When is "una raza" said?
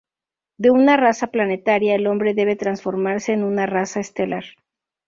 0.71-1.27, 3.43-3.99